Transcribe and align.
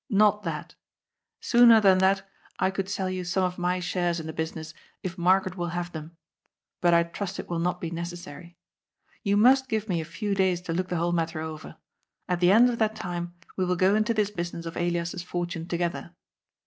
Not 0.09 0.41
that. 0.41 0.73
Sooner 1.41 1.79
than 1.79 1.99
that 1.99 2.27
I 2.57 2.71
could 2.71 2.89
sell 2.89 3.07
you 3.07 3.23
some 3.23 3.43
of 3.43 3.59
my 3.59 3.79
shares 3.79 4.19
in 4.19 4.25
the 4.25 4.33
business, 4.33 4.73
if 5.03 5.15
Margaret 5.15 5.55
will 5.57 5.67
have 5.77 5.91
them. 5.91 6.17
But 6.81 6.95
I 6.95 7.03
trust 7.03 7.37
it 7.37 7.47
will 7.47 7.59
not 7.59 7.79
be 7.79 7.91
necessary. 7.91 8.57
You 9.21 9.37
must 9.37 9.69
give 9.69 9.87
me 9.87 10.01
a 10.01 10.03
few 10.03 10.33
days 10.33 10.59
to 10.61 10.73
look 10.73 10.87
the 10.87 10.97
whole 10.97 11.11
matter 11.11 11.39
over. 11.41 11.77
At 12.27 12.39
the 12.39 12.51
end 12.51 12.67
of 12.71 12.79
that 12.79 12.95
time, 12.95 13.35
we 13.55 13.63
will 13.63 13.75
go 13.75 13.93
into 13.93 14.15
this 14.15 14.31
business 14.31 14.65
of 14.65 14.75
Elias's 14.75 15.21
fortune 15.21 15.67
together. 15.67 16.15